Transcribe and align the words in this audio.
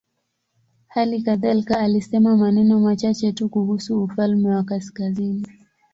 Hali 0.87 1.21
kadhalika 1.21 1.79
alisema 1.79 2.37
maneno 2.37 2.79
machache 2.79 3.31
tu 3.31 3.49
kuhusu 3.49 4.03
ufalme 4.03 4.49
wa 4.55 4.63
kaskazini. 4.63 5.47